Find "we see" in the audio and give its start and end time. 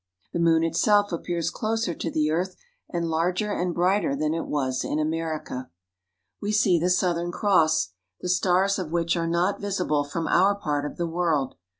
6.41-6.79